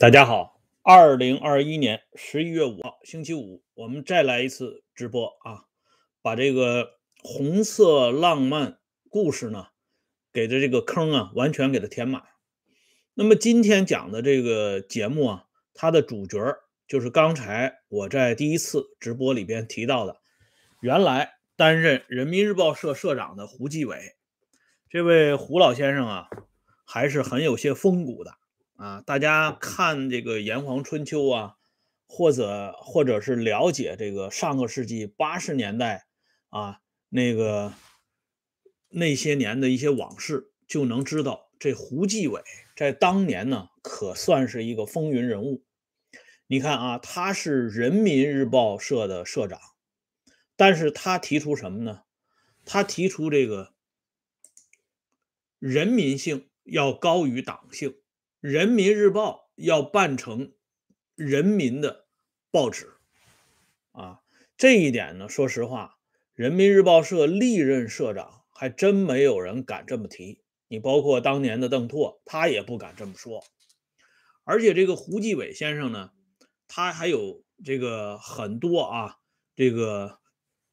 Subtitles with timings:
[0.00, 5.64] 大家好，二零二一年十一月五号，星期五，我们再来一次直播啊，
[6.22, 6.92] 把这个
[7.22, 8.78] 红色浪漫
[9.10, 9.66] 故事呢，
[10.32, 12.22] 给的这个坑啊，完全给它填满。
[13.12, 16.38] 那么今天讲的这个节目啊，它的主角
[16.88, 20.16] 就是刚才我在第一次直播里边提到的，
[20.80, 24.16] 原来担任人民日报社社长的胡继伟，
[24.88, 26.28] 这位胡老先生啊，
[26.86, 28.39] 还是很有些风骨的。
[28.80, 31.56] 啊，大家看这个《炎黄春秋》啊，
[32.08, 36.06] 或者或者是了解这个上个世纪八十年代
[36.48, 36.80] 啊
[37.10, 37.74] 那个
[38.88, 42.42] 那些年的一些往事，就能知道这胡继伟
[42.74, 45.62] 在当年呢，可算是一个风云人物。
[46.46, 49.60] 你看啊，他是人民日报社的社长，
[50.56, 52.04] 但是他提出什么呢？
[52.64, 53.74] 他提出这个
[55.58, 57.96] 人民性要高于党性。
[58.40, 60.54] 人民日报要办成
[61.14, 62.06] 人民的
[62.50, 62.94] 报纸
[63.92, 64.22] 啊，
[64.56, 65.98] 这一点呢，说实话，
[66.32, 70.40] 人民日报社历任社长还真没有人敢这么提。
[70.68, 73.44] 你包括当年的邓拓，他也不敢这么说。
[74.44, 76.12] 而且这个胡继伟先生呢，
[76.66, 79.16] 他还有这个很多啊，
[79.54, 80.18] 这个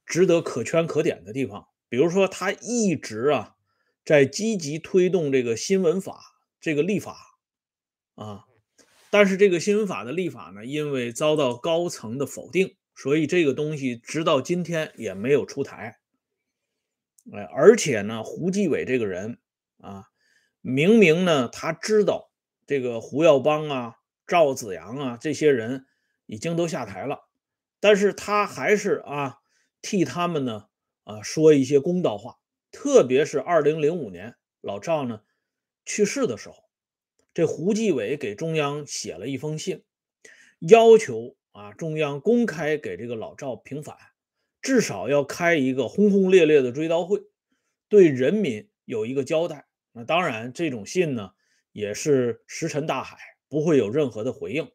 [0.05, 1.67] 值得可圈可点的地方。
[1.89, 3.55] 比如说，他一直啊
[4.05, 6.17] 在积极推动这个新闻法
[6.61, 7.36] 这个立法。
[8.17, 8.45] 啊，
[9.11, 15.99] 但是这个新闻法的立法呢，因为遭到高层的否定，所以这个东西直到今天也没有出台。
[17.31, 19.37] 哎，而且呢，胡继伟这个人
[19.77, 20.05] 啊，
[20.61, 22.31] 明明呢他知道
[22.65, 25.85] 这个胡耀邦啊、赵子阳啊这些人
[26.25, 27.19] 已经都下台了，
[27.79, 29.37] 但是他还是啊
[29.83, 30.65] 替他们呢
[31.03, 32.37] 啊说一些公道话，
[32.71, 35.21] 特别是二零零五年老赵呢
[35.85, 36.66] 去世的时候。
[37.37, 39.83] 这胡继伟给中央写了一封信，
[40.57, 43.95] 要求啊中央公开给这个老赵平反，
[44.59, 47.21] 至少要开一个轰轰烈烈的追悼会，
[47.89, 49.67] 对人民有一个交代。
[49.91, 51.33] 那当然，这种信呢
[51.71, 54.71] 也是石沉大海，不会有任何的回应。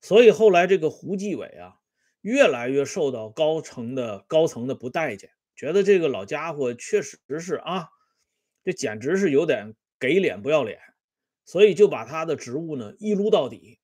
[0.00, 1.74] 所以后来这个胡继伟啊，
[2.22, 7.90] 越来越受到高层的高层的不待见，觉得这个老家伙确实是啊，
[8.64, 10.80] 这简直是有点给脸不要脸。
[11.46, 13.78] 所以就把他的职务呢一撸到底。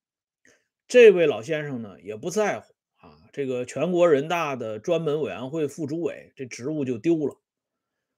[0.87, 7.41] 这位老先生呢也不在乎啊，这个全国人大的专门委员会副主委这职务就丢了，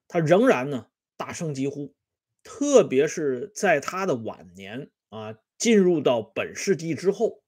[0.09, 1.94] 他仍然呢大声疾呼，
[2.43, 7.43] 特别是在他的晚年啊，进入到本世纪之后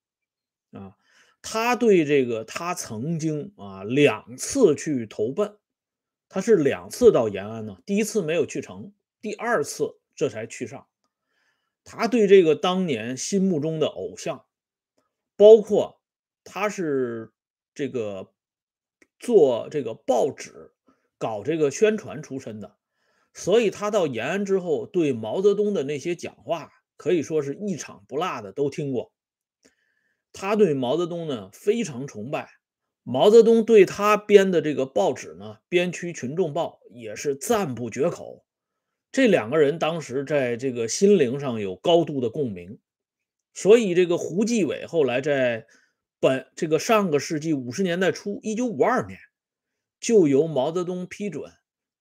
[0.70, 0.96] 啊，
[1.42, 5.58] 他对这个他曾经啊两次去投奔，
[6.28, 10.86] 他是两次到延安呢，第一次没有去成，第二次这才去上。
[11.88, 14.44] 他对这个当年心目中的偶像，
[15.36, 16.00] 包括
[16.42, 17.32] 他是
[17.74, 18.32] 这个
[19.20, 20.72] 做这个报纸、
[21.16, 22.76] 搞这个宣传出身的，
[23.32, 29.12] 所以他到延安之后，对毛泽东的那些讲话可以说是一场不落的都听过。
[30.32, 32.50] 他对毛泽东呢非常崇拜，
[33.04, 38.44] 毛泽东对他编的这个报纸呢《边区群众报》也是赞不绝口。
[39.12, 42.78] 这两个人当时在这个心灵上有高度的共鸣，
[43.54, 45.66] 所以这个胡继伟后来在
[46.20, 49.18] 本这个上个世纪五十年代初，一九五二年，
[50.00, 51.50] 就由毛泽东批准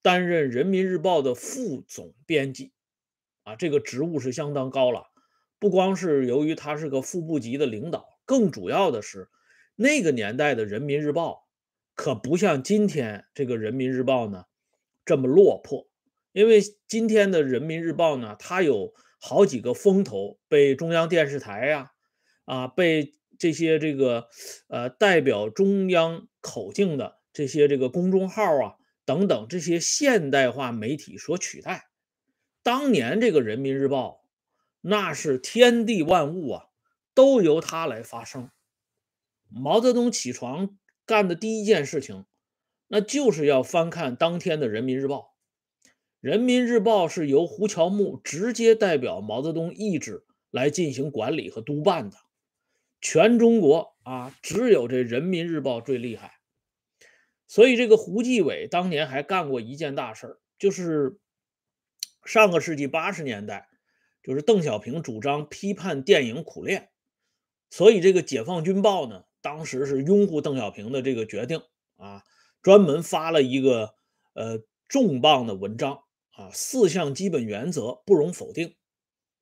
[0.02, 2.74] 担任人民日报的副总编辑，
[3.44, 5.06] 啊，这个职务是相当高了。
[5.58, 9.30] 不光是由于他是个副部级的领导，更主要的是
[9.76, 11.48] 那个年代的人民日报
[11.96, 14.46] 可不像今天这个人民日报呢
[15.06, 15.88] 这么落魄。
[16.36, 21.94] 因为今天的人民日报呢，它有好几个风头，被中央电视台呀，
[22.44, 24.28] 啊，被这些这个
[24.68, 28.76] 呃代表中央口径的这些这个公众号啊
[29.06, 31.88] 等等这些现代化媒体所取代。
[32.62, 34.26] 当年这个人民日报，
[34.82, 36.66] 那是天地万物啊，
[37.14, 38.52] 都由它来发声。
[39.48, 42.26] 毛泽东起床干的第一件事情，
[42.90, 45.35] 那就是要翻看当天的人民日报。
[46.26, 52.18] 人民日报是由胡乔木直接代表毛泽东意志来进行管理和督办的，
[53.00, 56.40] 全中国啊，只有这人民日报最厉害。
[57.46, 61.20] 所以这个胡继伟当年还干过一件大事儿，就是
[62.24, 63.68] 上个世纪八十年代，
[64.24, 66.90] 就是邓小平主张批判电影苦练，
[67.70, 71.62] 所以这个解放军报呢，当时是拥护邓小平的这个决定
[71.98, 72.24] 啊，
[72.64, 73.94] 专门发了一个
[74.34, 76.02] 呃重磅的文章。
[76.36, 78.76] 啊，四项基本原则不容否定。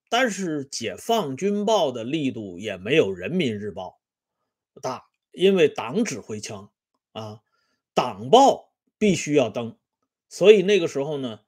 [0.10, 4.00] 但是解放军报的力度也没有人民日报
[4.80, 6.72] 大，因为党指挥枪
[7.14, 7.42] 啊，
[7.96, 9.76] 党报必须要登，
[10.30, 11.40] 所以那个时候呢，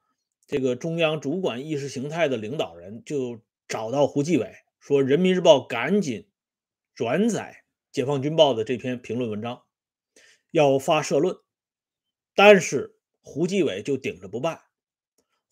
[0.47, 6.27] 这个中央主管意识形态的领导人就找到胡继伟说：“人民日报赶紧
[6.95, 9.63] 转载解放军报的这篇评论文章，
[10.49, 11.37] 要发社论。”
[12.33, 14.64] 但是胡继伟就顶着不办。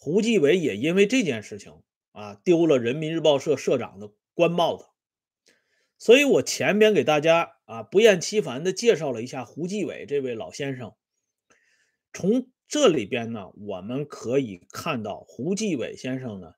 [0.04, 4.84] 胡继伟也因为这件事情啊，丢了人民日报社社长的官帽子。
[5.98, 10.94] 所以我前边给大家啊不厌其烦的介绍了一下胡继伟这位老先生。
[12.12, 16.56] 从这里边呢，我们可以看到胡继伟先生呢，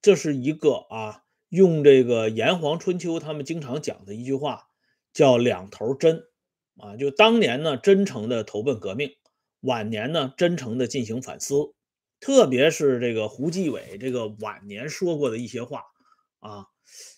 [0.00, 4.68] 这是一个啊，用这个炎黄春秋他们经常讲的一句话，
[5.12, 6.22] 叫两头真
[6.76, 9.16] 啊，就当年呢真诚的投奔革命，
[9.58, 11.74] 晚年呢真诚的进行反思。
[12.20, 15.84] 特别是这个胡继伟这个晚年说过的一些话
[16.40, 16.66] 啊，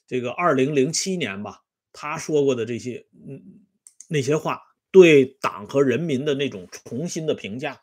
[0.07, 1.63] 这个二零零七年吧，
[1.93, 3.65] 他说过的这些嗯
[4.09, 7.83] 那些话，对党和人民的那种重新的评价，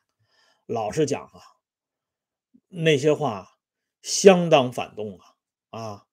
[0.66, 1.42] 老实讲啊，
[2.68, 3.48] 那些话
[4.02, 5.26] 相当反动啊
[5.70, 6.06] 啊，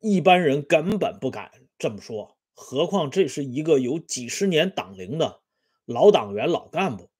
[0.00, 5.40] 一般人根本不敢这么说，何况这是一个有几十年党龄的
[5.84, 7.10] 老党员、老干部，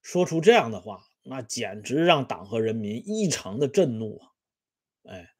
[0.00, 1.04] 说出这样的话。
[1.24, 4.32] 那简直让党和人民异常的震怒啊！
[5.04, 5.30] 哎，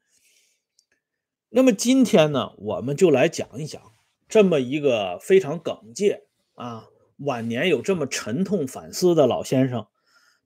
[1.49, 3.83] 那么今天呢，我们就来讲一讲
[4.29, 6.87] 这么一个非常耿介啊，
[7.17, 9.89] 晚年有这么沉痛反思的老先生，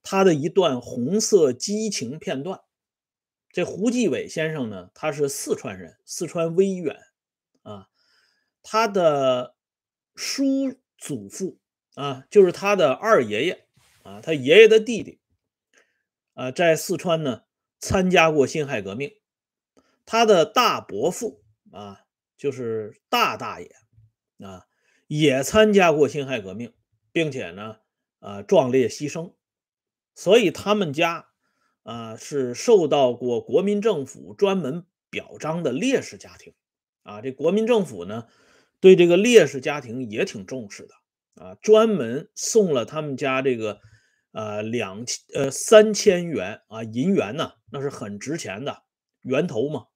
[0.03, 2.61] 他的一段红色激情片段。
[3.53, 6.97] 这胡继伟先生呢，他是四川人，四川威远
[7.63, 7.89] 啊，
[8.63, 9.55] 他的
[10.15, 11.59] 叔祖父
[11.95, 13.67] 啊，就是他的二爷爷
[14.03, 15.21] 啊，他爷爷的弟弟。
[16.37, 17.45] 啊，在四川呢，
[17.81, 19.11] 参加过辛亥革命。
[20.05, 21.43] 他的大伯父
[21.73, 22.03] 啊，
[22.37, 23.75] 就是大大爷
[24.45, 24.67] 啊，
[25.07, 26.75] 也参加过辛亥革命，
[27.11, 27.79] 并且呢，
[28.19, 29.33] 啊，壮烈牺牲。
[30.15, 31.29] 所以他们家
[31.85, 36.53] 啊，是受到过国民政府专门表彰的烈士家庭。
[37.03, 38.27] 啊，这国民政府呢，
[38.79, 40.95] 对这个烈士家庭也挺重视的
[41.43, 43.81] 啊，专门送了他们家这个。
[44.37, 48.83] 呃，两千呃三千元啊，银元呢，那是很值钱的
[49.23, 49.87] 源头嘛，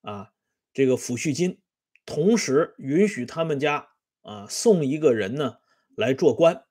[0.00, 0.32] 啊，
[0.74, 1.60] 这个抚恤金，
[2.04, 3.86] 同时允许他们家
[4.22, 5.58] 啊送一个人呢
[5.96, 6.64] 来做官，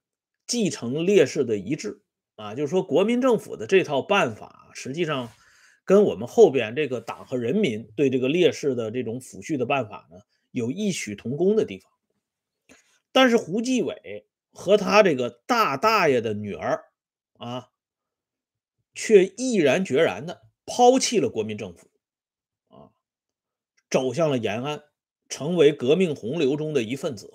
[0.45, 2.03] 继承烈士的遗志
[2.35, 5.31] 啊，就是说国民政府的这套办法，实际上
[5.85, 10.17] 跟我们后边这个党和人民对这个烈士的这种抚恤的办法呢，
[10.51, 11.89] 有异曲同工的地方，
[13.13, 14.27] 但是胡继伟。
[14.51, 16.85] 和他这个大大爷的女儿
[17.37, 17.69] 啊，
[18.93, 21.89] 却毅然决然的抛弃了国民政府，
[22.67, 22.91] 啊，
[23.89, 24.83] 走向了延安，
[25.29, 27.33] 成为革命洪流中的一份子。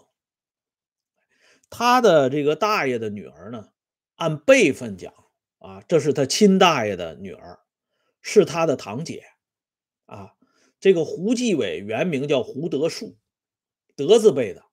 [1.69, 3.71] 他的这个大爷的女儿呢，
[4.15, 5.13] 按辈分讲
[5.59, 7.59] 啊，这是他亲大爷的女儿，
[8.21, 9.25] 是他的堂姐，
[10.05, 10.35] 啊，
[10.79, 13.19] 这个胡继伟原名叫胡德树，
[13.97, 14.65] 德字辈的。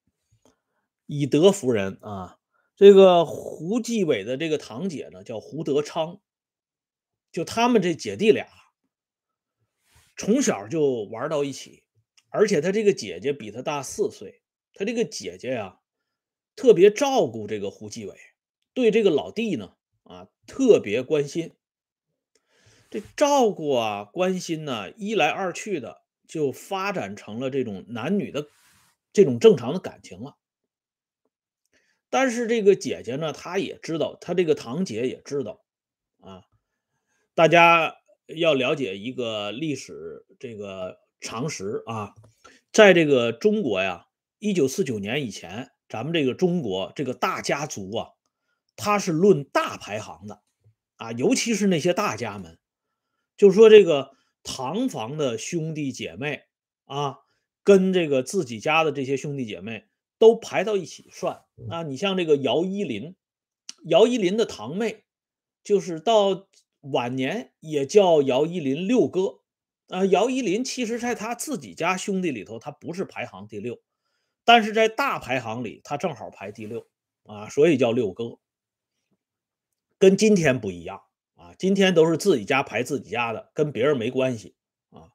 [1.05, 2.37] 以德服人啊！
[2.75, 6.19] 这个胡继伟的这个堂姐呢，叫胡德昌，
[7.31, 8.47] 就他们这姐弟俩
[10.17, 11.83] 从小就玩到一起，
[12.29, 14.41] 而且他这个姐姐比他大四岁，
[14.73, 15.79] 他这个姐姐呀，
[16.55, 18.17] 特别照顾这个胡继伟，
[18.73, 21.53] 对这个老弟呢，啊，特别关心。
[22.89, 28.47] 这照顾啊，关心呢，一来二去的就发展成了这种男女的
[29.11, 30.37] 这种正常的感情了。
[32.13, 35.63] 但是这个姐姐呢，她也知道，她这个堂姐也知道，
[36.19, 36.43] 啊，
[37.33, 37.95] 大家
[38.27, 42.13] 要了解一个历史这个常识啊，
[42.71, 44.05] 在这个中国呀，
[44.37, 48.09] 一九四九年以前，咱们这个中国这个大家族啊，
[48.75, 50.43] 它是论大排行的，
[50.97, 52.59] 啊，尤其是那些大家们，
[53.35, 54.11] 就说这个
[54.43, 56.43] 堂房的兄弟姐妹
[56.85, 57.15] 啊，
[57.63, 59.87] 跟这个自己家的这些兄弟姐妹。
[60.23, 61.83] 都排到一起算啊！
[61.83, 63.13] 你像这个姚依林，
[63.83, 65.03] 姚依林的堂妹，
[65.65, 66.47] 就是到
[66.79, 69.41] 晚年也叫姚依林六哥
[69.89, 70.05] 啊。
[70.05, 73.81] 姚依林其实在他自己家兄弟里头，他不是排行第六，
[74.45, 76.87] 但是在大排行里，他正好排第六
[77.23, 78.39] 啊，所以叫六哥。
[79.97, 81.01] 跟今天不一样
[81.35, 84.55] 啊，今天都是自己家排自己家的，跟别人没关系
[84.89, 85.11] 啊。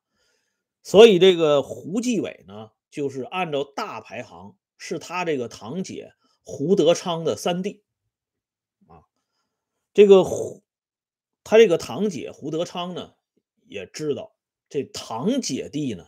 [0.83, 4.55] 所以这个胡继伟呢，就是按照大排行。
[4.79, 7.85] 是他这个堂姐胡德昌的三弟
[8.87, 9.05] 啊，
[9.93, 10.65] 这个胡
[11.45, 13.15] 他这个堂姐胡德昌呢
[13.67, 14.35] 也知道
[14.71, 16.07] 这堂姐弟呢，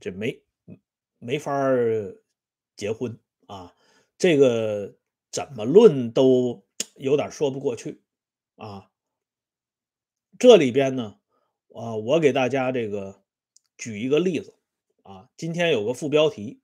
[0.00, 0.42] 这没
[1.18, 1.52] 没法
[2.76, 3.76] 结婚啊，
[4.16, 4.96] 这个
[5.30, 8.02] 怎么论都有点说不过去
[8.56, 8.90] 啊。
[10.38, 11.20] 这里边呢，
[11.74, 13.22] 啊，我给大家这个
[13.76, 14.54] 举一个例子
[15.02, 16.62] 啊，今天有个副标题：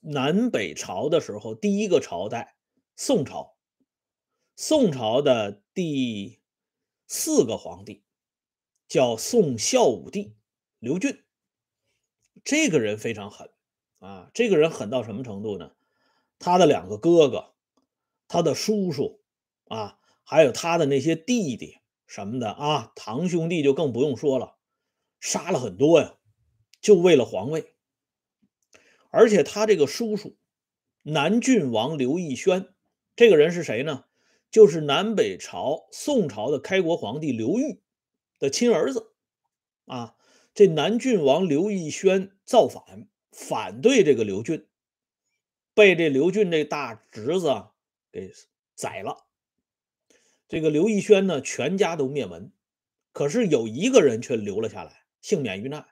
[0.00, 2.56] 南北朝的时候，第一个朝代
[2.96, 3.56] 宋朝，
[4.56, 6.40] 宋朝的第
[7.06, 8.02] 四个皇帝。
[8.86, 10.36] 叫宋孝武帝
[10.78, 11.24] 刘俊，
[12.44, 13.50] 这个人非常狠
[13.98, 14.30] 啊！
[14.34, 15.72] 这个人狠到什么程度呢？
[16.38, 17.54] 他的两个哥哥，
[18.28, 19.24] 他的叔叔
[19.64, 24.58] 啊，还有他的那些弟弟什么的啊，堂兄弟就更不用说了，
[25.18, 26.16] 杀了很多呀，
[26.80, 27.73] 就为了皇位。
[29.14, 30.36] 而且他这个叔叔
[31.02, 32.74] 南郡王刘义轩，
[33.14, 34.06] 这个人是谁呢？
[34.50, 37.80] 就是南北朝宋朝的开国皇帝刘裕。
[38.40, 39.12] 的亲儿子
[39.86, 40.16] 啊，
[40.52, 44.66] 这南郡王刘义轩造反，反对这个刘俊，
[45.72, 47.66] 被这刘俊这大侄子
[48.10, 48.32] 给
[48.74, 49.26] 宰了。
[50.48, 52.52] 这个刘义轩呢，全家都灭门，
[53.12, 55.86] 可是有一个人却留了下来，幸免于难，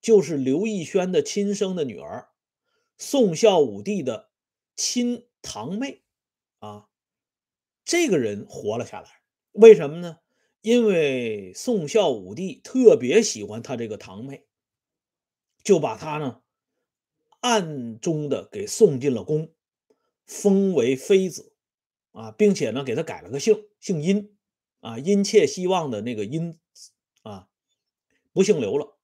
[0.00, 2.28] 就是刘义轩的亲生的女儿，
[2.98, 4.30] 宋孝武帝的
[4.74, 6.02] 亲堂妹
[6.58, 6.88] 啊，
[7.84, 9.08] 这个人活了下来，
[9.52, 10.18] 为什么呢？
[10.60, 14.44] 因为宋孝武帝特别喜欢他这个堂妹，
[15.62, 16.42] 就把她呢
[17.40, 19.54] 暗中的给送进了宫，
[20.26, 21.54] 封为妃子
[22.10, 24.36] 啊，并且呢给他改了个姓，姓殷
[24.80, 26.58] 啊，殷切希望的那个殷
[27.22, 27.48] 啊，
[28.32, 28.97] 不姓刘了。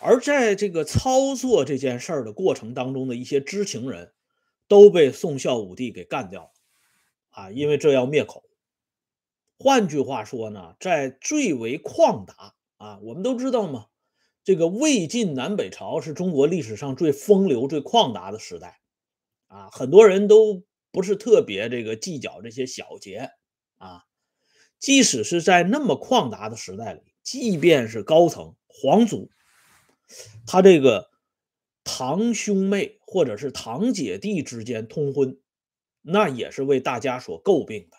[0.00, 4.12] 而在这个操作这件事儿的过程当中的一些知情人，
[4.68, 6.50] 都被宋孝武帝给干掉了
[7.30, 8.44] 啊，因为这要灭口。
[9.58, 13.86] 换句话说呢，在最为旷达啊，我们都知道嘛，
[14.44, 18.78] 这个魏晋南北朝是中国历史上最风流、最旷达的时代
[19.48, 20.62] 啊，很多人都
[20.92, 23.30] 不是特别这个计较这些小节
[23.78, 24.04] 啊。
[24.78, 29.28] 即使是在那么旷达的时代里，即便是高层皇族，
[30.46, 31.10] 他这个
[31.84, 35.38] 堂兄妹或者是堂姐弟之间通婚，
[36.02, 37.96] 那也是为大家所诟病的。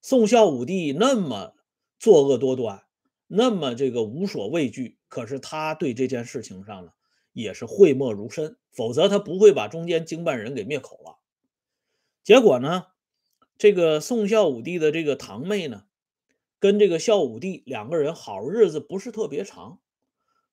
[0.00, 1.54] 宋孝武帝那么
[1.98, 2.84] 作恶多端，
[3.26, 6.92] 那么这个无所畏惧，可是他对这件事情上呢，
[7.32, 11.18] 也是讳莫如深，否则他不会把中间经办人给灭口了。
[12.24, 12.86] 结果呢，
[13.56, 15.84] 这个宋孝武帝的这个堂妹呢，
[16.58, 19.80] 跟这个孝武帝两个人好日子不是特别长，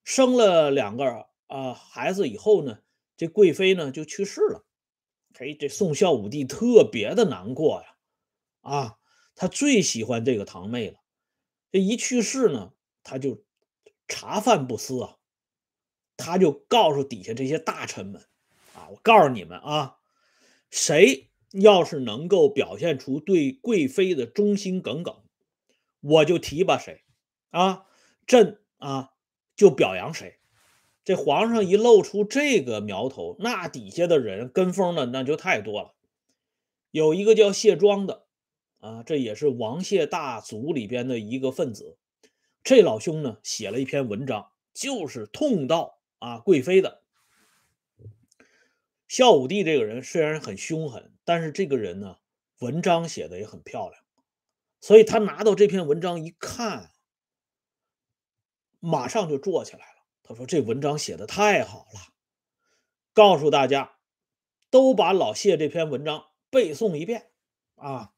[0.09, 2.79] 生了两个啊孩子以后呢，
[3.15, 4.65] 这贵妃呢就去世了。
[5.35, 7.95] 嘿，这宋孝武帝特别的难过呀，
[8.61, 8.95] 啊。
[9.35, 10.99] 他最喜欢这个堂妹了，
[11.71, 12.73] 这一去世呢，
[13.03, 13.45] 他就
[14.07, 15.17] 茶饭不思啊，
[16.17, 18.25] 他就告诉底下这些大臣们
[18.73, 19.99] 啊，我告诉你们啊，
[20.71, 25.23] 谁要是能够表现出对贵妃的忠心耿耿，
[26.01, 27.03] 我就提拔谁
[27.51, 27.85] 啊，
[28.25, 29.11] 朕啊
[29.59, 30.39] 就表扬谁。
[31.03, 35.95] 这皇上一露出这个苗头，那底下的人跟风的那就太多了。
[36.91, 38.25] 有一个叫谢庄的。
[38.77, 41.97] 啊，这也是王谢大族里边的一个分子。
[42.63, 47.01] 这老兄呢，写了一篇文章，就是痛悼啊贵妃的。
[49.09, 52.19] 孝武帝这个人虽然很凶狠，但是这个人呢，
[52.59, 54.01] 文章写的也很漂亮。
[54.79, 56.91] 所以他拿到这篇文章一看，
[58.79, 60.03] 马上就坐起来了。
[60.23, 61.99] 他说：“这文章写的太好了，
[63.13, 63.93] 告诉大家，
[64.69, 67.29] 都把老谢这篇文章背诵一遍
[67.75, 68.11] 啊。”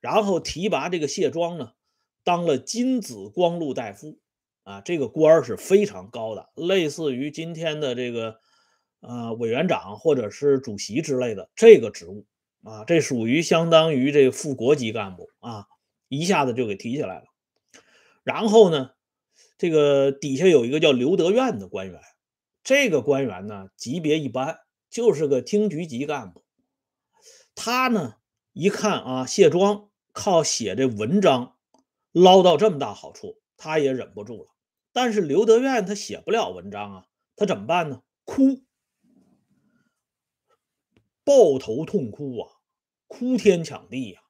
[0.00, 1.74] 然后提拔这个谢庄呢，
[2.24, 4.18] 当了金紫光禄大夫，
[4.64, 8.40] 啊，这个官儿是非常高的，类似于今天的这个
[8.98, 12.26] 呃委员长或者是主席之类的这个职务
[12.64, 15.66] 啊，这属于相当于这个副国级干部啊，
[16.08, 17.26] 一下子就给提起来了。
[18.24, 18.90] 然后呢，
[19.58, 22.00] 这个底下有一个叫刘德愿的官员，
[22.62, 24.58] 这个官员呢级别一般，
[24.90, 26.44] 就是个厅局级干部，
[27.54, 28.16] 他呢
[28.52, 29.88] 一看啊，谢庄。
[30.14, 31.56] 靠写这文章
[32.12, 34.50] 捞到这么大好处，他也忍不住了。
[34.92, 38.02] 但是刘德愿他写不了文章啊，他怎么办呢？
[38.24, 38.62] 哭，
[41.24, 42.52] 抱头痛哭啊，
[43.06, 44.20] 哭天抢地呀，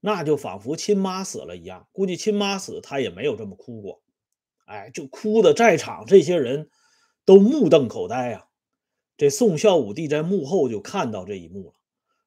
[0.00, 1.88] 那就仿佛亲妈死了一样。
[1.92, 4.02] 估计亲妈死他也没有这么哭过，
[4.64, 6.70] 哎，就哭的在场这些人
[7.24, 8.48] 都目瞪口呆啊。
[9.16, 11.74] 这宋孝武帝在幕后就看到这一幕了，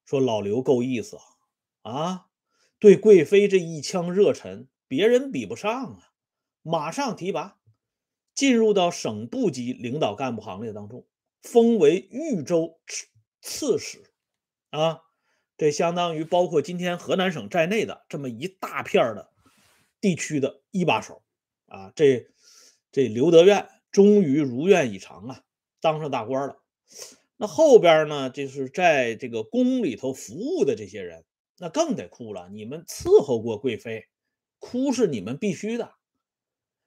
[0.05, 1.17] 说老刘够意思
[1.81, 2.23] 啊，啊。
[2.79, 6.11] 对贵妃这一腔热忱，别人比不上啊！
[6.61, 7.57] 马上提拔，
[8.35, 11.07] 进入到省部级领导干部行列当中，
[11.41, 12.79] 封为豫州
[13.41, 14.13] 刺史
[14.69, 15.01] 啊。
[15.57, 19.31] 这相当于包括今天河南省在内的这么一大片的
[19.99, 21.23] 地区的一把手
[21.67, 21.91] 啊。
[21.95, 22.27] 这
[22.91, 25.41] 这刘德愿终于如愿以偿啊，
[25.79, 26.57] 当上大官了。
[27.37, 31.23] 那后边呢，就是在这个宫里头服务的这些人，
[31.57, 32.49] 那更得哭了。
[32.49, 34.07] 你们伺候过贵妃，
[34.59, 35.93] 哭是你们必须的。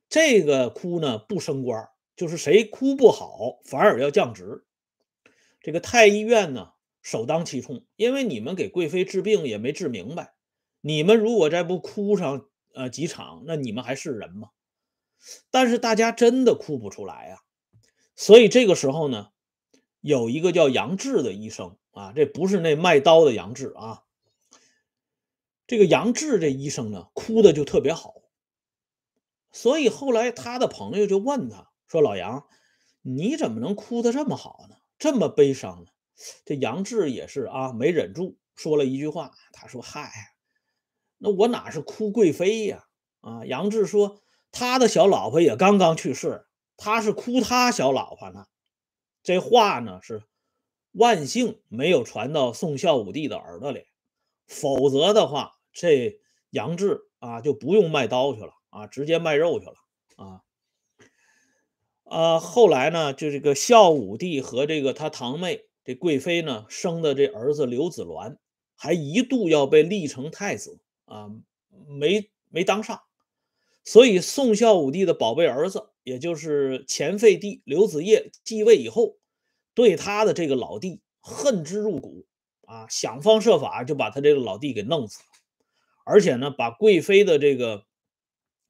[0.08, 4.64] 这个哭呢不升官，就是谁哭不好，反而要降职。
[5.60, 6.72] 这个太医院呢？
[7.02, 10.34] 首当其冲，因为你们给贵妃治病也没治明白，
[10.82, 14.50] 你们如果再不哭上呃几场，那你们还是人吗？
[15.50, 17.42] 但是大家真的哭不出来呀，
[18.16, 19.30] 所以这个时候呢，
[20.00, 24.04] 有一个叫杨志的医生啊，这不是那卖刀的杨志啊，
[25.66, 28.14] 这个杨志这医生呢，哭的就特别好，
[29.52, 32.46] 所以后来他的朋友就问他说：“老杨，
[33.02, 34.76] 你怎么能哭得这么好呢？
[34.98, 35.90] 这么悲伤呢？”
[36.44, 39.32] 这杨志也是啊，没忍住说了一句话。
[39.52, 40.10] 他说：“嗨，
[41.18, 42.84] 那我哪是哭贵妃呀？
[43.20, 44.20] 啊，杨志说
[44.52, 48.46] 他的小老婆也刚刚去世，他是哭他小老婆呢。
[49.22, 50.22] 这话呢是
[50.92, 53.86] 万幸没有传到宋孝武帝的耳朵里，
[54.46, 59.74] 否则的话，这杨志啊就不用卖刀去了啊，直接卖肉去了
[60.16, 60.42] 啊。
[62.04, 68.36] 呃，后来呢，就这个孝武帝和这个他堂妹。”这贵妃呢生的这儿子刘子鸾，
[68.76, 71.30] 还一度要被立成太子啊，
[71.88, 73.00] 没没当上，
[73.84, 79.16] 所以宋孝武帝的宝贝儿子，也就是前废帝刘子业继位以后，
[79.74, 82.26] 对他的这个老弟恨之入骨
[82.66, 85.26] 啊，想方设法就把他这个老弟给弄死了，
[86.04, 87.84] 而且呢，把贵妃的这个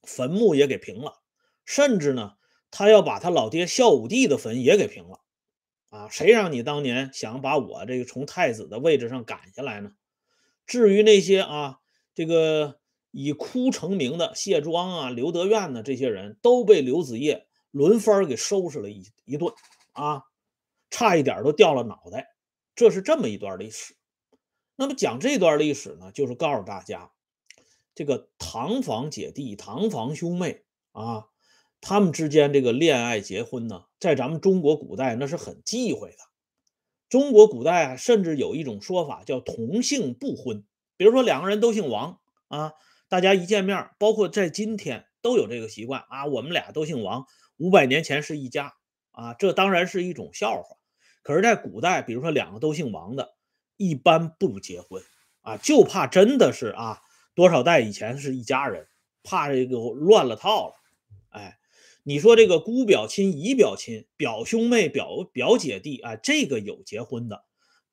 [0.03, 1.21] 坟墓也给平了，
[1.65, 2.33] 甚至呢，
[2.71, 5.21] 他要把他老爹孝武帝的坟也给平了。
[5.91, 9.91] 啊，谁让你当年想把我这个从太子的位置上赶下来呢？
[10.65, 11.79] 至于那些啊，
[12.15, 12.80] 这个
[13.11, 19.53] 以哭成名的谢庄啊、刘德愿呢，这些人都被刘子业轮番给收拾了一一顿
[19.93, 20.25] 啊，
[20.91, 22.35] 差一点都掉了脑袋。
[22.75, 23.95] 这是这么一段历史。
[24.77, 27.11] 那么讲这段历史呢，就是告诉大家，
[27.95, 31.27] 这个堂房姐弟、堂房兄妹啊。
[31.83, 36.19] 他们之间这个恋爱结婚呢，在咱们中国古代那是很忌讳的。
[37.09, 40.63] 中国古代啊，甚至有一种说法叫同姓不婚。
[40.99, 42.75] 比如说两个人都姓王啊，
[43.11, 48.73] 大家一见面，包括在今天都有这个习惯啊，我们俩都姓王，五百年前是一家
[49.11, 50.77] 啊，这当然是一种笑话。
[51.23, 53.35] 可是，在古代，比如说两个都姓王的，
[53.77, 55.03] 一般不结婚
[55.41, 57.03] 啊，就怕真的是啊，
[57.35, 58.87] 多少代以前是一家人，
[59.25, 60.75] 怕这个乱了套了，
[61.31, 61.57] 哎。
[62.03, 67.45] 你说这个姑表亲、姨表亲、表兄妹、表表姐弟啊，这个有结婚的，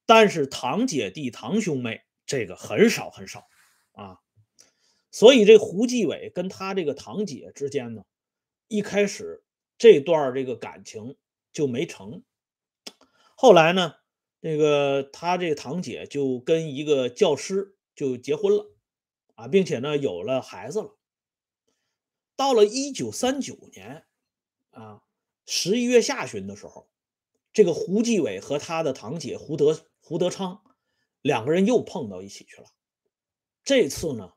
[0.06, 3.44] 但是堂姐弟、堂兄妹这个很少很少
[3.92, 4.20] 啊。
[5.12, 8.04] 所以这胡继伟跟他这个堂姐之间呢，
[8.67, 9.43] 一开始
[9.78, 11.15] 这段这个感情
[11.52, 12.24] 就没成。
[13.36, 13.96] 后来呢，
[14.41, 18.72] 这个他这个堂姐就跟一个教师就结婚了
[19.36, 20.98] 啊，并且呢有了孩子了。
[22.36, 24.04] 到了一九三九年。
[24.70, 25.02] 啊，
[25.48, 26.88] 十一月下旬的时候，
[27.52, 30.62] 这个胡继伟和他的堂姐胡德胡德昌
[31.24, 32.67] 两个人又碰到一起去了。
[33.63, 34.34] 这次呢，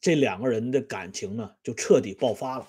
[0.00, 2.68] 这两个人的感情呢就彻底爆发了。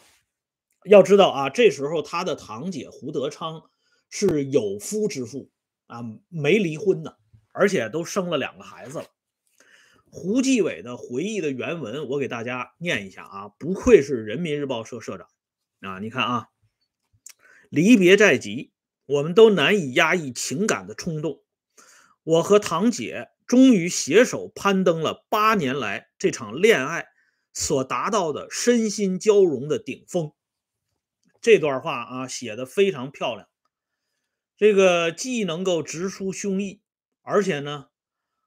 [0.85, 3.63] 要知道啊，这时候他的堂姐胡德昌
[4.09, 5.51] 是有夫之妇
[5.87, 7.15] 啊，没离婚呢，
[7.51, 9.05] 而且都生了两个孩子了。
[10.09, 15.27] 胡继伟的回忆的原文，我给大家念一下啊，不愧是人民日报社社长
[15.81, 16.47] 啊，你看啊。
[17.69, 18.71] 离别在即，
[19.05, 21.43] 我们都难以压抑情感的冲动。
[22.23, 27.07] 我和堂姐终于携手攀登了八年来这场恋爱
[27.59, 30.31] 所达到的身心交融的顶峰。
[31.41, 33.49] 这段话啊，写的非常漂亮。
[34.55, 36.81] 这个既能够直抒胸臆，
[37.23, 37.87] 而且呢，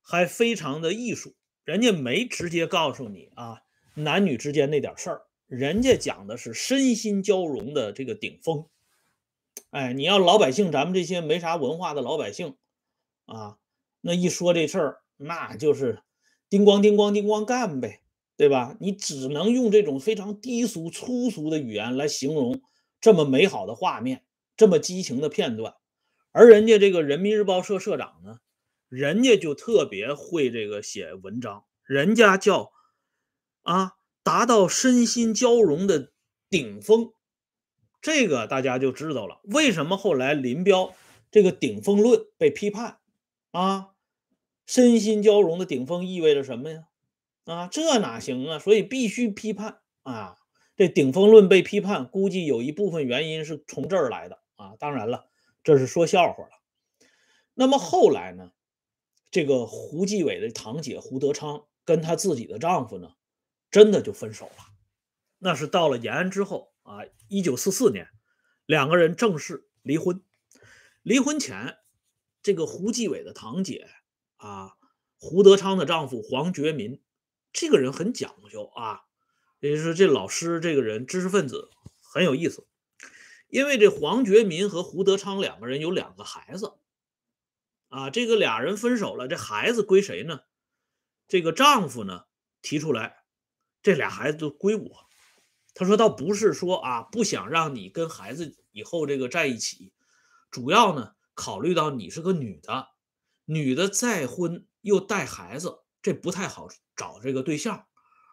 [0.00, 1.34] 还非常的艺术。
[1.64, 3.62] 人家没直接告诉你啊，
[3.94, 8.68] 男女之间那点事儿，人家讲的是身心交融的这个顶峰。
[9.70, 12.56] 哎，你要老百姓，咱们这些没啥文化的老百姓，
[13.26, 13.58] 啊，
[14.02, 16.00] 那一说这事儿，那就是
[16.48, 18.00] 叮咣叮咣叮咣干呗，
[18.40, 18.74] 对吧？
[18.80, 22.62] 你只能用这种非常低俗粗俗的语言来形容
[22.98, 24.24] 这么美好的画面，
[24.56, 25.74] 这么激情的片段。
[26.32, 28.38] 而人家这个人民日报社社长呢，
[28.88, 32.72] 人家就特别会这个写文章，人家叫
[33.60, 36.10] 啊，达到身心交融的
[36.48, 37.12] 顶峰。
[38.00, 40.94] 这个大家就知道了，为什么后来林彪
[41.30, 43.00] 这个顶峰论被批判
[43.50, 43.88] 啊？
[44.64, 46.84] 身心交融的顶峰意味着什么呀？
[47.44, 48.58] 啊，这哪行啊？
[48.58, 50.36] 所以必须批判啊！
[50.76, 54.76] 这顶峰论被批判，估计有一部分原因是从这儿来的啊。
[54.78, 55.28] 当然了，
[55.62, 56.52] 这是说笑话了。
[57.54, 58.52] 那么后来呢？
[59.30, 63.12] 这个胡继伟的堂姐胡德昌跟她自己的丈夫呢，
[63.70, 64.64] 真的就分手了。
[65.38, 66.98] 那是到了延安之后啊，
[67.28, 68.08] 一九四四年，
[68.66, 70.20] 两个人正式离婚。
[71.02, 71.76] 离婚前，
[72.42, 73.88] 这个胡继伟的堂姐
[74.38, 74.72] 啊，
[75.16, 77.00] 胡德昌的丈夫黄觉民，
[77.52, 79.02] 这个人很讲究啊。
[79.60, 81.68] 也就是说，这老师这个人知识分子
[82.00, 82.66] 很有意思，
[83.48, 86.72] 因为这黄觉民和胡德昌两个人有两个孩子。
[87.88, 90.40] 啊，这个俩人分手了，这孩子归谁呢？
[91.26, 92.24] 这个丈夫呢
[92.62, 93.24] 提出来，
[93.82, 95.06] 这俩孩子都归我。
[95.74, 99.92] 他说倒不是说啊不想让你跟孩子以后这个在一起，
[100.50, 102.88] 主要呢考虑到你是个女的，
[103.44, 107.86] 女的再婚又带孩子，这不太好找这个对象。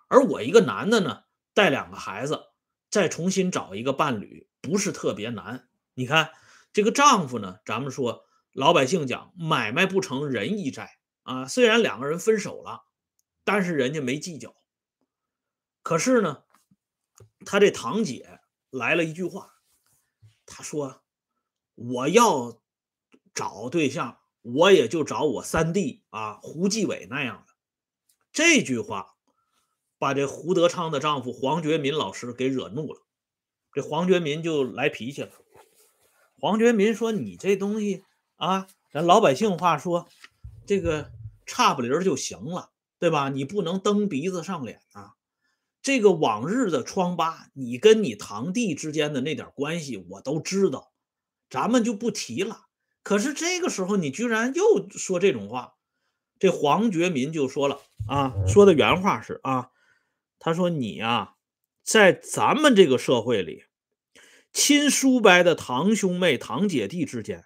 [0.08, 2.45] 而我一个男的呢，带两个孩子，
[2.89, 5.67] 再重新找一个伴侣不是特别难。
[5.93, 6.32] 你看
[6.71, 8.25] 这个丈夫呢，咱们说。
[8.53, 12.86] 老百姓讲买卖不成仁义在啊，虽然两个人分手了，
[13.43, 14.56] 但是人家没计较。
[15.84, 16.43] 可是呢，
[17.45, 18.39] 他这堂姐
[18.71, 19.62] 来了一句话，
[20.47, 21.03] 他说
[21.75, 22.60] ：“我要
[23.36, 27.45] 找对象，我也就找我三弟啊，胡继伟那样。”
[28.38, 29.15] 这句话
[29.97, 33.02] 把这胡德昌的丈夫黄觉民老师给惹怒了，
[33.73, 35.32] 这黄觉民就来脾气了。
[36.39, 38.04] 黄觉民说：“你这东西。”
[38.38, 40.08] 啊，咱老百姓话说，
[40.67, 41.12] 这个
[41.47, 42.69] 差不离儿就行了，
[43.00, 43.30] 对吧？
[43.30, 45.15] 你不能蹬鼻子上脸啊！
[45.82, 50.91] 这个往日的疮疤，你跟你堂弟之间的那点关系我都知道，
[51.50, 52.67] 咱们就不提了。
[53.02, 55.73] 可是这个时候你居然又说这种话，
[56.38, 59.72] 这黄觉民就说了啊，说的原话是啊，
[60.39, 61.36] 他说你呀，
[61.84, 63.65] 在咱们这个社会里，
[64.52, 67.46] 亲叔伯的堂兄妹、堂姐弟之间。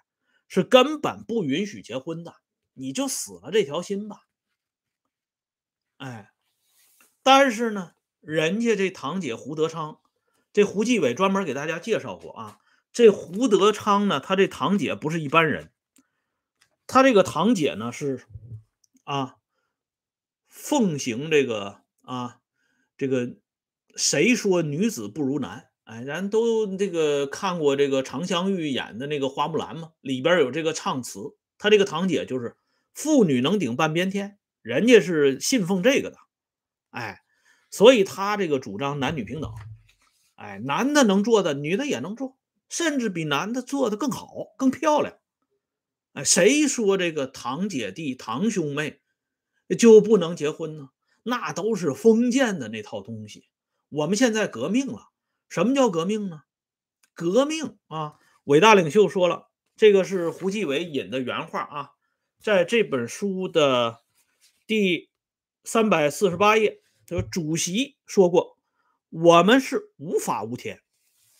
[0.54, 2.34] 是根本不允许结婚的，
[2.74, 4.26] 你就死了这条心吧。
[5.96, 6.30] 哎，
[7.22, 10.02] 但是呢，人家这堂姐胡德昌，
[10.52, 12.58] 这胡继伟专门给大家介绍过啊。
[12.92, 15.72] 这胡德昌呢，他这堂姐不是一般人，
[16.86, 18.22] 他这个堂姐呢是
[19.04, 19.38] 啊，
[20.52, 22.40] 奉行这个啊，
[22.98, 23.36] 这个
[23.96, 25.70] 谁说女子不如男？
[25.84, 31.20] 哎，咱都这个看过这个常香玉演的那个花木兰嘛，里边有这个唱词，
[31.56, 32.54] 她这个堂姐就是
[32.92, 36.18] 妇女能顶半边天，人家是信奉这个的，
[36.90, 37.22] 哎，
[37.70, 39.50] 所以她这个主张男女平等，
[40.34, 42.38] 哎，男的能做的，女的也能做，
[42.68, 45.18] 甚至比男的做的更好、更漂亮。
[46.12, 49.00] 哎，谁说这个堂姐弟、堂兄妹
[49.78, 50.90] 就不能结婚呢？
[51.22, 53.48] 那都是封建的那套东西。
[53.88, 55.10] 我们现在革命了。
[55.48, 56.44] 什么叫革命呢？
[57.12, 58.18] 革命啊！
[58.44, 61.90] 伟大领袖说了，这个是胡继伟引的原话啊，
[62.40, 64.02] 在这本书的
[64.66, 65.10] 第
[65.62, 68.56] 三百四十八页，他说主席说过
[69.10, 70.80] ：“我们是无法无天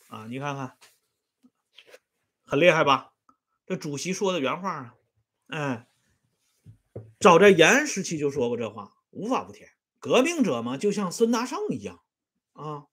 [0.08, 0.76] 啊！”你看看，
[2.44, 3.14] 很厉害吧？
[3.64, 4.94] 这主席说的原话啊，
[5.48, 5.88] 哎，
[7.20, 9.68] 早在延安时期就说过这话：“无法无天。”
[10.00, 12.00] 革命者嘛，就像孙大圣一样
[12.52, 12.86] 啊。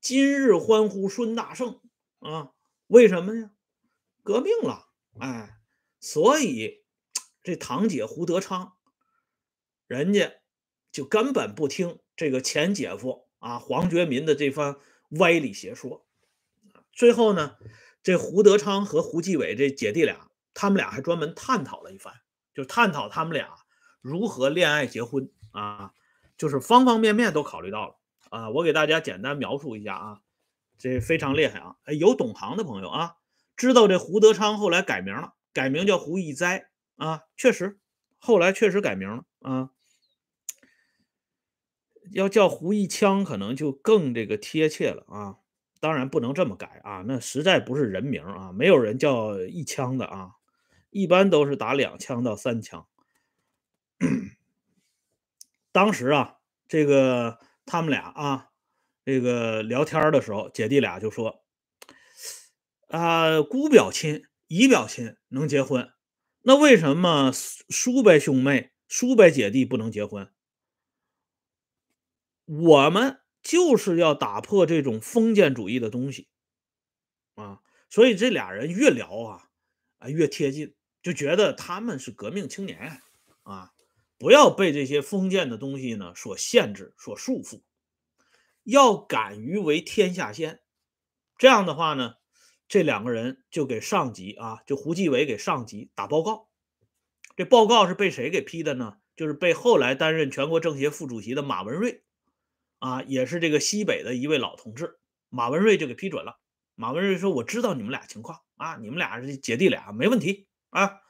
[0.00, 1.80] 今日欢呼孙大圣
[2.20, 2.52] 啊！
[2.86, 3.50] 为什么呢？
[4.22, 4.86] 革命了，
[5.18, 5.58] 哎，
[6.00, 6.84] 所以
[7.42, 8.76] 这堂姐胡德昌，
[9.86, 10.32] 人家
[10.92, 14.76] 就根本不听这个前姐夫啊黄觉民的这番
[15.10, 16.06] 歪理邪说。
[16.92, 17.56] 最后呢，
[18.02, 22.14] 这胡德昌和胡继伟这姐弟俩，他们俩还专门探讨了一番，
[22.56, 23.50] 就探讨他们俩
[24.00, 25.92] 如何恋爱结婚啊，
[26.38, 27.96] 就是方方面面都考虑到了。
[28.30, 30.20] 啊，我给大家简单描述一下啊，
[30.78, 31.76] 这非常厉害啊！
[31.84, 33.16] 哎，有懂行的朋友啊，
[33.56, 37.78] 知道这胡德昌后来改名了，改名叫胡一哉啊，确实，
[38.18, 39.70] 后来确实改名了啊。
[42.12, 45.36] 要叫胡一枪，可能就更这个贴切了啊。
[45.78, 50.32] 当然不能这么改啊，那实在不是人名啊，没有人叫一枪的啊，
[50.96, 52.86] 一般都是打两枪到三枪。
[55.72, 56.36] 当时啊，
[56.68, 57.38] 这个。
[57.68, 58.50] 他们俩啊，
[59.04, 61.44] 这个聊天的时候，姐弟俩就说
[62.86, 65.92] ：“啊，姑表亲、姨表亲能结婚，
[66.42, 70.32] 那为什么叔伯兄妹、叔伯姐弟不能结婚？
[72.44, 76.28] 我们就是要打破这种封建主义的东西
[77.34, 79.50] 啊，所以这俩人越聊啊
[79.98, 83.00] 啊越贴近，就觉得他们是革命青年
[83.44, 83.70] 啊，
[84.18, 87.62] 不要被这些封建的东西呢所限制、所束缚，
[88.64, 90.58] 要敢于为天下先。
[91.38, 92.14] 这样的话呢，
[92.66, 96.48] 这两个人就给上级啊，就胡继伟给上级打报告。
[97.36, 98.96] 这报告是被谁给批的呢？
[99.14, 102.02] 就是被后来担任全国政协副主席的马文瑞
[102.80, 104.98] 啊，也是这个西北的一位老同志。
[105.28, 106.40] 马文瑞就给批准了。
[106.74, 111.00] 马文瑞说：“我知道你们俩情况啊，你们俩是姐弟俩，没问题啊，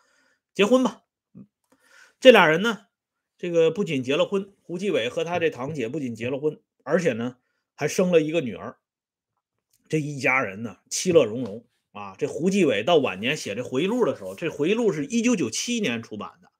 [0.54, 1.02] 结婚吧。”
[2.18, 2.86] 这俩人呢，
[3.36, 7.36] 这个不仅结了婚，胡继伟和他这堂姐不仅结了婚，而且呢
[7.74, 8.78] 还生了一个女儿。
[9.88, 12.16] 这一家人呢，其乐融融啊。
[12.18, 16.50] 这胡继伟到晚年写这回忆录的时候，这回忆录是一九九七年出版的，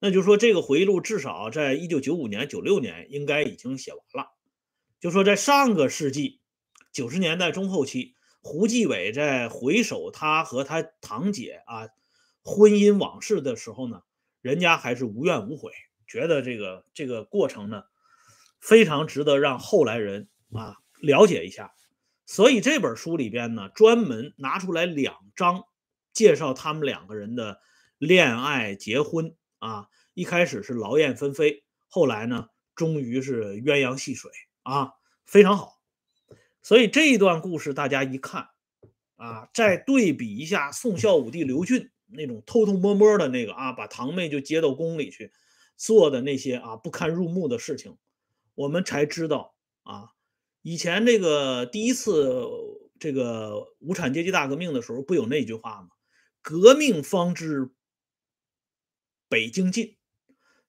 [0.00, 4.34] 那就说这个回忆录至少在一九九五年、九六年应该已经写完了。
[5.00, 6.40] 就说在上个世纪
[6.92, 11.88] 九十年代中后期，胡继伟在回首他和他堂姐啊
[12.44, 14.02] 婚姻往事的时候呢，
[14.42, 15.72] 人家还是无怨无悔，
[16.06, 17.84] 觉得这个这个过程呢
[18.60, 21.72] 非常值得让后来人啊了解一下。
[22.26, 25.64] 所以这本书里边呢，专门拿出来两章，
[26.12, 27.60] 介绍他们两个人的
[27.98, 29.88] 恋爱、结婚啊。
[30.14, 34.30] 一开始是劳燕分飞，后来呢，终于是鸳鸯戏水
[34.62, 34.92] 啊，
[35.26, 35.80] 非常好。
[36.62, 38.48] 所以这一段故事大家一看
[39.16, 45.32] 啊，再对比一下宋孝武帝刘俊那种偷偷摸摸的那个啊，把堂妹就接到宫里去
[45.76, 47.96] 做的那些啊不堪入目的事情，
[48.54, 50.10] 我们才知道啊。
[50.62, 52.46] 以前这个第一次
[52.98, 55.88] 这个无产阶级大革命的时候，不有那句话吗
[56.40, 57.70] ？“革命方知
[59.28, 59.96] 北京近，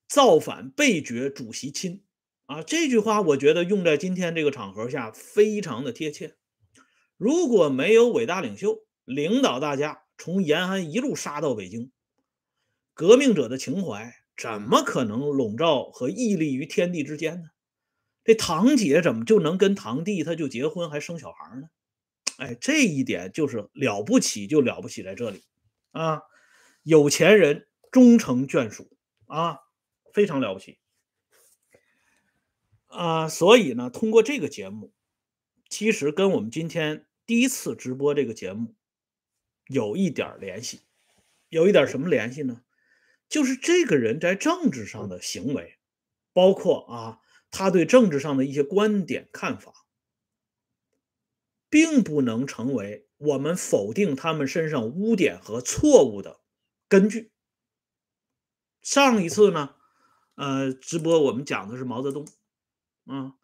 [0.07, 2.03] 造反备觉主席亲。”
[2.47, 6.35] 啊，这句话我觉得用在今天这个场合下非常的贴切。
[7.17, 11.91] 如果没有伟大领袖领导大家从延安一路杀到北京，
[12.93, 17.49] 革命者的情怀怎么可能笼罩和屹立于天地之间呢？
[18.23, 21.69] 这堂姐怎么就能跟堂弟他就结婚还生小孩呢？
[22.37, 25.43] 哎，这一点就是了不起，就了不起在这里
[25.91, 26.21] 啊！
[26.83, 28.97] 有钱人终成眷属
[29.27, 29.59] 啊，
[30.11, 30.79] 非常了不起
[32.87, 33.29] 啊！
[33.29, 34.91] 所以呢，通过这个节目，
[35.69, 38.75] 其实跟我们今天第一次直播这个节目
[39.67, 40.81] 有一点联系，
[41.49, 42.63] 有一点什么联系呢？
[43.27, 45.77] 就是这个人在政治上的行为，
[46.33, 47.19] 包括啊。
[47.51, 49.71] 他对政治上的一些观点看法，
[51.69, 56.41] 并不能成为我们否定他们身上污点和错误的
[56.89, 57.31] 根据。
[58.81, 59.75] 上一次呢，
[60.35, 62.27] 呃，直播我们讲的是毛泽东，
[63.05, 63.35] 啊，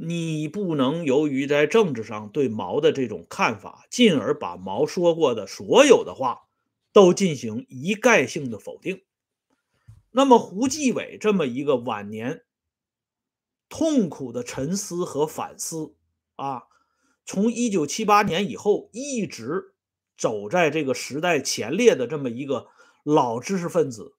[0.00, 6.42] 你不能由于在政治上对毛的这种看法，进而把毛说过的所有的话
[6.92, 9.02] 都进行一概性的否定。
[10.12, 12.44] 那么胡继伟这么一个晚年。
[13.70, 15.94] 痛苦的沉思和反思
[16.36, 16.62] 啊，
[17.26, 19.74] 从一九七八年以后一直
[20.16, 22.68] 走在这个时代前列的这么一个
[23.04, 24.14] 老知识分子、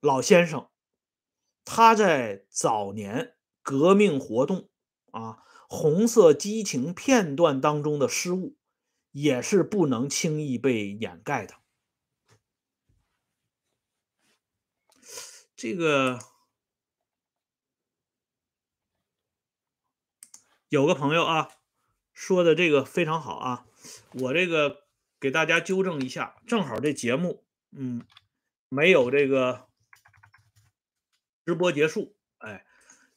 [0.00, 0.68] 老先生，
[1.64, 4.68] 他在早年革命活动
[5.12, 8.58] 啊、红色激情片段当中的失误，
[9.12, 11.54] 也是不能轻易被掩盖的。
[15.54, 16.18] 这个。
[20.68, 21.50] 有个朋友啊，
[22.14, 23.66] 说的这个非常好啊，
[24.12, 24.86] 我这个
[25.20, 28.06] 给大家纠正一下，正好这节目嗯
[28.70, 29.68] 没有这个
[31.44, 32.64] 直播结束，哎，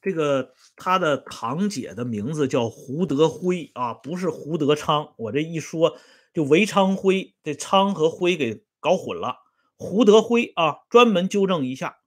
[0.06, 5.98] 这个他的堂姐的名字叫胡德辉啊，不是胡德昌，我这一说
[6.32, 9.38] 就韦昌辉，这昌和辉给搞混了，
[9.78, 11.98] 胡德辉啊，专门纠正一下，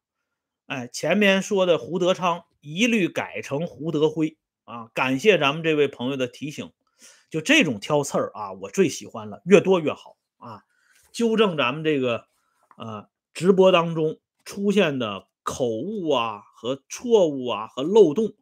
[0.66, 4.38] 哎，前面说的胡德昌一律改成胡德辉。
[4.62, 6.70] 啊，感谢咱们这位朋友的提醒，
[7.30, 10.16] 就这种挑刺儿啊，我最喜欢了，越多越好。
[10.36, 10.62] 啊，
[11.10, 12.26] 纠正咱们这个
[12.76, 18.34] 呃直播当中出现的口误啊和错误啊和漏洞，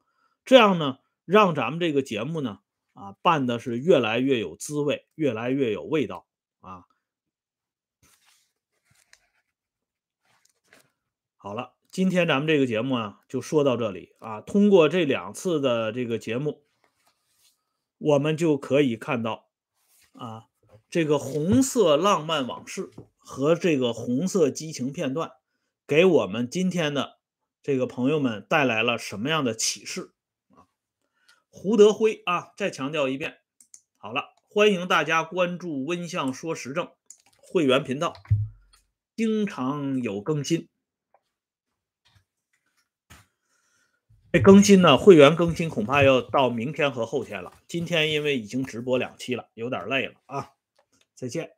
[0.44, 2.58] 这样呢，让咱们这个节目呢
[2.94, 6.26] 啊办的是越来越有滋味，越来越有味道
[6.58, 6.82] 啊。
[11.36, 11.74] 好了。
[11.92, 14.42] 今天咱们这个节目啊，就说到这里啊。
[14.42, 16.62] 通过这两次的这个节目，
[17.96, 19.48] 我们就可以看到
[20.12, 20.44] 啊，
[20.90, 25.32] 这个红色浪漫往事和这个红色激情片段，
[25.86, 27.20] 给我们今天的
[27.62, 30.12] 这个朋友们带来了什么样的启示
[30.50, 30.66] 啊？
[31.48, 33.38] 胡德辉啊，再强调一遍，
[33.96, 34.34] 好了。
[34.48, 36.90] 欢迎大家关注“温相说时政”
[37.36, 38.14] 会员频道，
[39.14, 40.68] 经常有更新。
[44.32, 47.52] 这更新呢，会员更新恐怕要到明天和后天了。
[47.68, 50.52] 今天因为已经直播两期了，有点累了啊。
[51.14, 51.55] 再见。